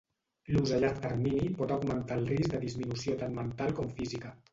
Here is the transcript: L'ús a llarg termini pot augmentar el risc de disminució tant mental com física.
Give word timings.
L'ús 0.53 0.71
a 0.77 0.77
llarg 0.83 1.01
termini 1.03 1.51
pot 1.59 1.73
augmentar 1.75 2.17
el 2.21 2.25
risc 2.31 2.55
de 2.55 2.61
disminució 2.65 3.19
tant 3.21 3.37
mental 3.41 3.75
com 3.81 3.93
física. 4.01 4.33